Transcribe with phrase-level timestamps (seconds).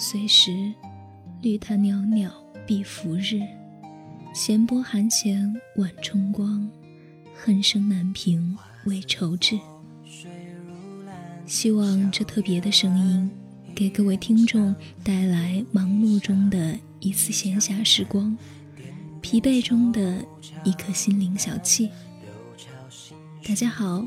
[0.00, 0.72] 随时，
[1.42, 2.28] 绿潭袅袅
[2.66, 3.40] 碧浮日，
[4.34, 6.68] 闲波寒弦晚春光，
[7.34, 9.58] 恨声难平未愁志。
[11.46, 13.30] 希望这特别的声音，
[13.74, 18.36] 给各位听众带来忙碌中的一丝闲暇时光，
[19.20, 20.24] 疲惫中的
[20.64, 21.88] 一颗心灵小憩。
[23.46, 24.04] 大家好，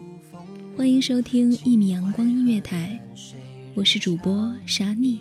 [0.76, 3.00] 欢迎收听一米阳光音乐台，
[3.74, 5.20] 我是主播沙妮。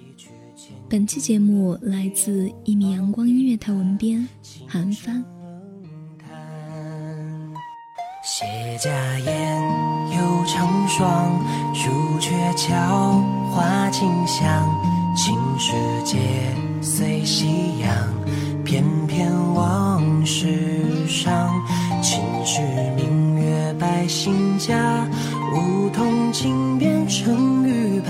[0.89, 4.27] 本期节目来自一米阳光音乐台文编
[4.67, 5.25] 韩帆。
[8.25, 8.45] 谢
[8.79, 8.91] 家
[9.21, 9.63] 宴，
[10.17, 11.41] 又成双，
[11.75, 13.21] 朱雀桥，
[13.53, 14.69] 花径香，
[15.17, 15.73] 青石
[16.05, 16.19] 街，
[16.83, 17.47] 随夕
[17.79, 21.51] 阳，翩翩往事上，
[22.03, 22.61] 秦时
[22.97, 25.09] 明月百姓家，
[25.55, 27.60] 梧桐金边成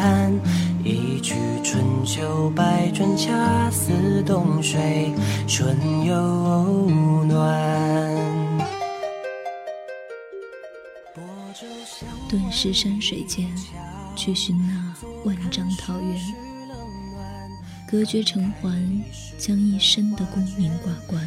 [0.01, 0.41] 玉盘。
[0.83, 5.13] 一曲春秋百转，恰似冬水
[5.47, 6.89] 春又
[7.27, 8.11] 暖。
[12.31, 13.47] 顿时山水间，
[14.17, 16.17] 去寻那万丈桃源，
[17.87, 18.73] 隔绝城环，
[19.37, 21.23] 将一生的功名挂冠，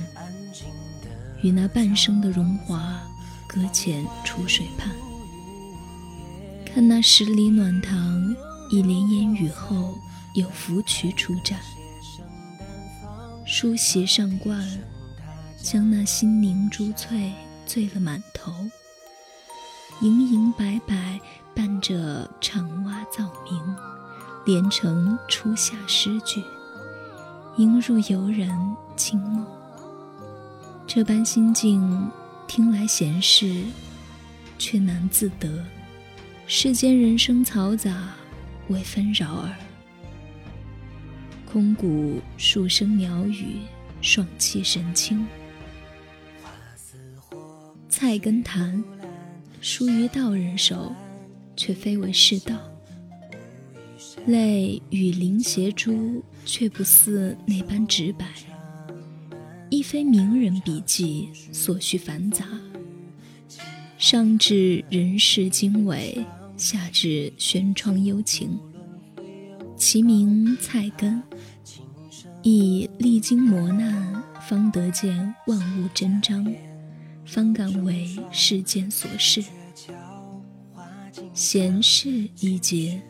[1.44, 3.00] 与那半生的荣华
[3.45, 4.90] 搁浅楚水畔。
[6.73, 8.35] 看那十里暖塘。
[8.73, 9.94] 一帘烟雨后，
[10.34, 11.53] 有芙蕖出绽，
[13.45, 14.67] 梳洗上冠，
[15.61, 17.31] 将那新凝珠翠
[17.67, 18.51] 醉了满头。
[20.01, 21.19] 盈盈白白
[21.53, 23.75] 伴着长蛙噪鸣，
[24.44, 26.41] 连成初夏诗句，
[27.57, 28.50] 萦入游人
[28.95, 29.45] 清梦。
[30.88, 32.09] 这般心境，
[32.47, 33.66] 听来闲适，
[34.57, 35.63] 却难自得。
[36.47, 38.16] 世间人生嘈杂。
[38.69, 39.56] 微纷扰耳，
[41.46, 43.57] 空谷数声鸟语，
[44.01, 45.25] 爽气神清。
[47.90, 48.84] 菜根谭，
[49.62, 50.96] 疏于道人手，
[51.56, 52.57] 却非为世道。
[54.25, 58.25] 泪与灵斜珠，却不似那般直白。
[59.69, 62.47] 亦非名人笔记，所需繁杂。
[63.97, 66.25] 上至人世经纬。
[66.56, 68.58] 下至轩窗幽情，
[69.75, 71.22] 其名菜根，
[72.41, 76.46] 亦历经磨难，方得见万物真章，
[77.25, 79.44] 方敢为世间所事。
[81.34, 83.02] 闲事一节，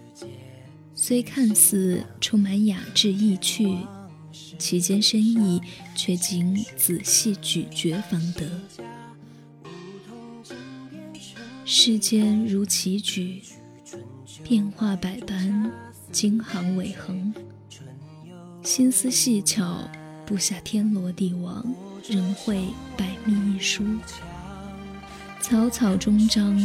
[0.95, 3.77] 虽看似充满雅致意趣，
[4.57, 5.61] 其间深意
[5.95, 8.49] 却经仔细咀嚼方得。
[11.65, 13.41] 世间如棋局，
[14.43, 15.71] 变化百般，
[16.11, 17.33] 经行尾恒。
[18.61, 19.89] 心思细巧，
[20.25, 21.65] 布下天罗地网，
[22.09, 22.65] 仍会
[22.97, 23.81] 百密一疏。
[25.39, 26.59] 草草终章，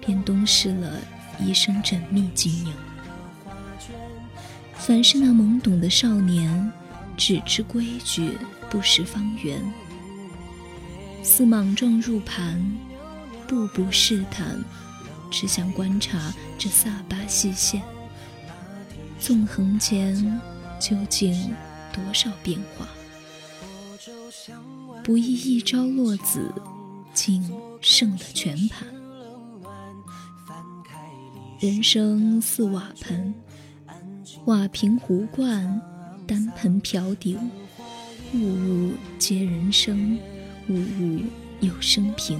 [0.00, 1.00] 便东逝了
[1.40, 2.72] 一生缜密经营。
[4.74, 6.72] 凡是那懵懂的少年，
[7.16, 8.38] 只知规矩，
[8.70, 9.60] 不识方圆，
[11.24, 12.64] 似莽撞入盘。
[13.46, 14.62] 步步试探，
[15.30, 17.82] 只想观察这萨巴细线，
[19.18, 20.40] 纵横间
[20.80, 21.54] 究竟
[21.92, 22.86] 多少变化？
[25.02, 26.52] 不易一朝落子，
[27.14, 27.42] 竟
[27.80, 28.86] 胜了全盘。
[31.60, 33.34] 人生似瓦盆，
[34.44, 35.80] 瓦瓶壶罐，
[36.26, 37.38] 单盆瓢鼎，
[38.34, 40.18] 物物皆人生，
[40.68, 41.22] 物物
[41.60, 42.38] 有生平。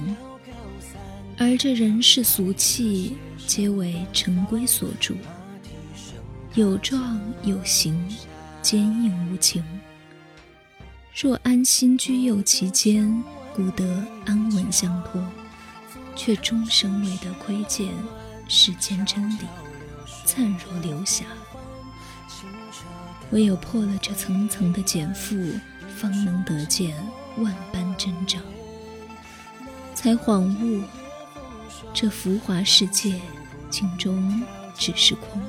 [1.39, 5.13] 而这人世俗气，皆为尘归所著，
[6.55, 7.95] 有状有形，
[8.63, 9.63] 坚硬无情。
[11.15, 13.23] 若安心居右其间，
[13.55, 15.23] 故得安稳相托，
[16.15, 17.93] 却终生未得窥见
[18.47, 19.41] 世间真理，
[20.25, 21.25] 灿若流霞。
[23.29, 25.59] 唯有破了这层层的茧缚，
[25.95, 26.95] 方能得见
[27.37, 28.41] 万般真长，
[29.93, 30.81] 才恍悟，
[31.93, 33.19] 这浮华世界，
[33.69, 34.43] 镜中
[34.75, 35.41] 只是空。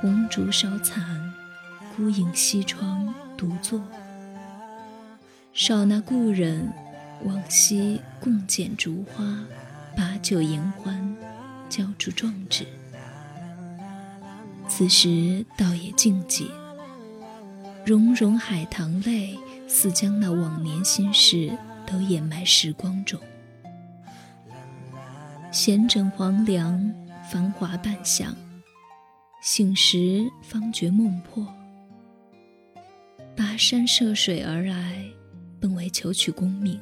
[0.00, 1.32] 红烛烧残，
[1.96, 3.80] 孤影西窗独坐。
[5.52, 6.72] 少那故人，
[7.24, 9.24] 往昔共剪烛花，
[9.96, 11.16] 把酒言欢，
[11.68, 12.66] 交出壮志。
[14.68, 16.50] 此时倒也静寂，
[17.84, 19.38] 融融海棠泪，
[19.68, 21.56] 似将那往年心事
[21.92, 23.20] 都掩埋时光中。
[25.50, 26.92] 闲枕黄粱，
[27.30, 28.34] 繁华半晌。
[29.42, 31.46] 醒时方觉梦破，
[33.36, 35.04] 跋山涉水而来，
[35.60, 36.80] 本为求取功名。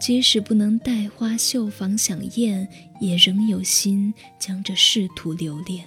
[0.00, 2.68] 即使不能带花绣房享宴，
[3.00, 5.86] 也仍有心将这仕途留恋。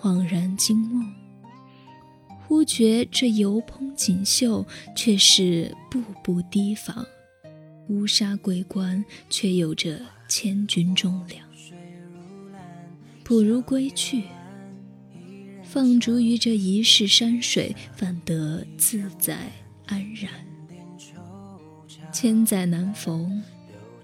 [0.00, 1.12] 恍然惊梦，
[2.50, 4.66] 忽觉这油烹锦绣，
[4.96, 7.04] 却是步步提防；
[7.86, 11.46] 乌纱桂冠，却有着千钧重量。
[13.22, 14.24] 不如归去，
[15.62, 19.52] 放逐于这一世山水，反得自在
[19.86, 20.32] 安然。
[22.12, 23.40] 千载难逢，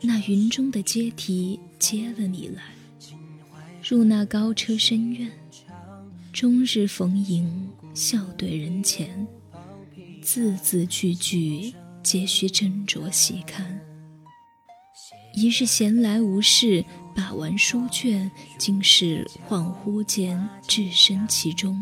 [0.01, 2.63] 那云中的阶梯接了你来，
[3.83, 5.33] 入那高车深院，
[6.33, 9.27] 终日逢迎，笑对人前，
[10.21, 11.73] 字字句句
[12.03, 13.81] 皆需斟酌细看。
[15.35, 16.85] 一日闲来无事。
[17.15, 21.75] 把玩书卷，竟是恍惚间置身其中，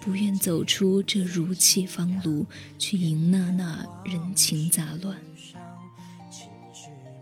[0.00, 2.44] 不愿走出这如泣方庐，
[2.76, 5.16] 去迎那那人情杂乱。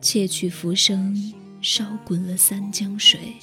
[0.00, 3.34] 窃取浮生，烧滚了三江水，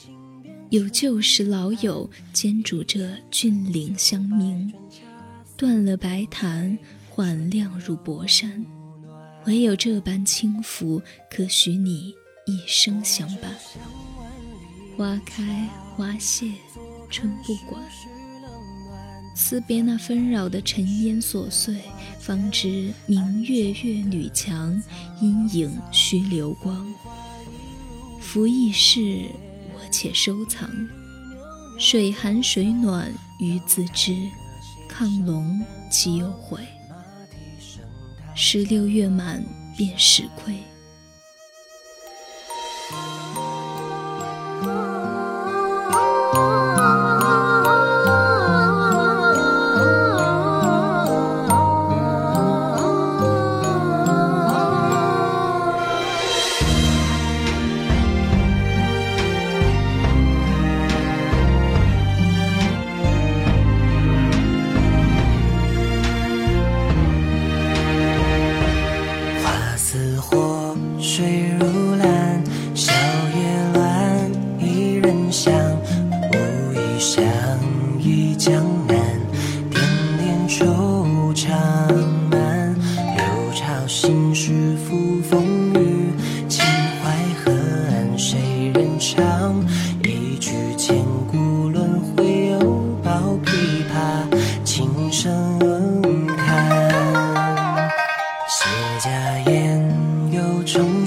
[0.70, 4.72] 有旧时老友兼煮这峻岭香茗，
[5.58, 6.78] 断了白檀，
[7.10, 8.64] 缓亮入薄山，
[9.48, 12.14] 唯有这般轻浮，可许你。
[12.46, 13.56] 一生相伴，
[14.98, 16.48] 花开花谢，
[17.08, 17.80] 春不管。
[19.36, 21.76] 辞别那纷扰的尘烟琐碎，
[22.20, 24.82] 方知明月月女墙，
[25.22, 26.92] 阴影须流光。
[28.20, 29.49] 浮易逝，我
[29.92, 30.70] 且收藏。
[31.78, 33.10] 水寒水暖
[33.40, 34.14] 鱼自知，
[34.90, 36.60] 亢龙岂有悔？
[38.36, 39.44] 十六月满，
[39.78, 40.54] 便始亏。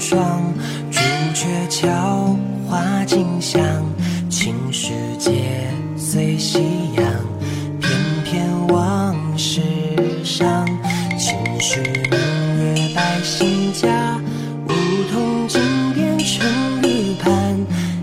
[0.05, 0.19] 霜，
[0.91, 0.99] 朱
[1.33, 2.35] 雀桥
[2.67, 3.63] 花锦香，
[4.29, 5.31] 青石街
[5.95, 6.59] 随夕
[6.97, 7.05] 阳，
[7.79, 7.89] 片
[8.25, 9.61] 片往事
[10.25, 10.67] 伤。
[11.17, 11.79] 青石
[12.11, 12.19] 明
[12.75, 14.19] 月白新家，
[14.67, 14.73] 梧
[15.13, 15.61] 桐金
[15.93, 16.45] 边成
[16.81, 17.57] 玉盘，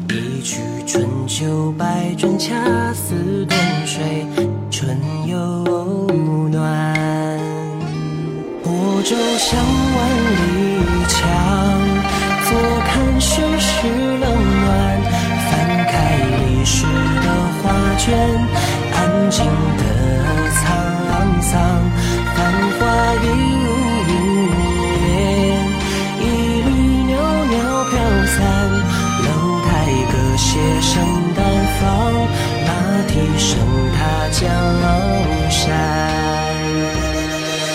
[0.08, 2.54] 一曲春秋百转恰
[2.94, 4.26] 似冬水，
[4.70, 5.38] 春又
[6.48, 7.38] 暖。
[8.62, 10.70] 泊舟向万里。
[11.10, 11.89] 墙。
[13.20, 15.00] 世事冷暖，
[15.50, 15.52] 翻
[15.86, 15.92] 开
[16.38, 17.26] 历史的
[17.62, 18.08] 画卷，
[18.94, 18.98] 安
[19.30, 19.44] 静
[19.76, 19.84] 的
[20.56, 20.58] 沧
[21.42, 21.52] 桑，
[22.34, 22.38] 繁
[22.78, 22.80] 华
[23.22, 23.24] 一
[23.62, 23.66] 如
[24.08, 24.10] 云
[25.04, 25.08] 烟，
[26.18, 26.22] 一
[26.62, 26.68] 缕
[27.12, 27.12] 袅
[27.44, 27.52] 袅
[27.90, 27.92] 飘
[28.24, 28.38] 散，
[29.22, 29.28] 楼
[29.66, 29.70] 台
[30.10, 30.48] 歌榭
[30.80, 30.90] 声
[31.36, 31.38] 淡
[31.78, 31.84] 放，
[32.66, 32.68] 马
[33.06, 33.48] 蹄声
[33.94, 33.98] 踏
[34.32, 34.40] 江
[35.50, 35.68] 山，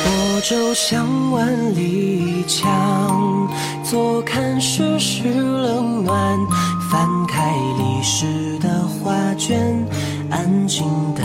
[0.04, 0.06] 泊
[0.42, 1.36] 舟向万
[1.76, 3.48] 里江，
[3.84, 4.85] 坐看水。
[5.56, 6.38] 冷暖。
[6.90, 9.88] 翻开历史的画卷，
[10.30, 11.24] 安静的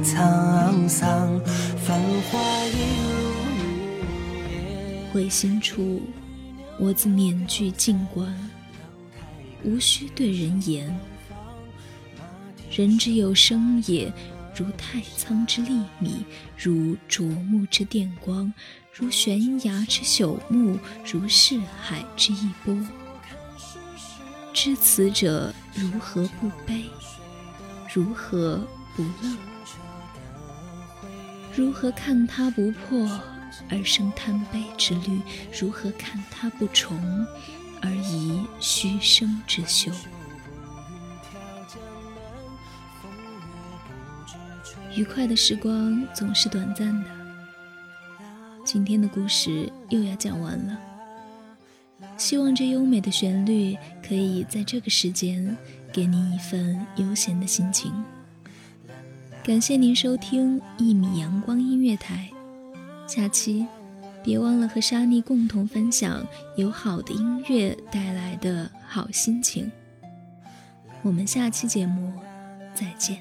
[0.00, 1.40] 沧桑。
[1.76, 2.70] 繁华一
[3.10, 3.16] 如
[5.12, 6.00] 回心处，
[6.78, 8.34] 我自免惧静观，
[9.62, 10.98] 无需对人言，
[12.70, 14.12] 人之有生也，
[14.56, 18.52] 如太仓之粒米，如啄木之电光，
[18.92, 22.76] 如悬崖之朽木，如四海之一波。
[24.56, 26.86] 知此者，如何不悲？
[27.92, 29.36] 如何不乐？
[31.54, 33.06] 如何看他不破
[33.68, 35.20] 而生贪悲之虑？
[35.60, 36.96] 如何看他不重
[37.82, 39.92] 而遗虚生之修？
[44.94, 47.10] 愉快的时光总是短暂的，
[48.64, 50.78] 今天的故事又要讲完了。
[52.16, 53.76] 希望这优美的旋律
[54.06, 55.56] 可以在这个时间
[55.92, 57.92] 给您一份悠闲的心情。
[59.42, 62.28] 感谢您收听一米阳光音乐台，
[63.06, 63.66] 下期
[64.22, 66.26] 别忘了和沙妮共同分享
[66.56, 69.70] 有好的音乐带来的好心情。
[71.02, 72.12] 我们下期节目
[72.74, 73.18] 再见。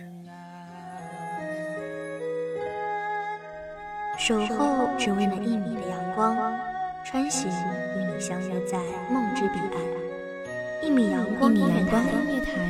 [4.17, 6.35] 守候只为那一米的阳光，
[7.15, 7.49] 穿行
[7.95, 8.77] 与你相约在
[9.09, 9.79] 梦之彼岸。
[10.83, 12.01] 一米阳光音乐台，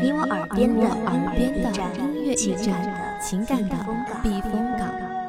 [0.03, 0.87] 你我耳边的
[1.97, 3.75] 音乐驿站，情感的
[4.21, 5.24] 避风港。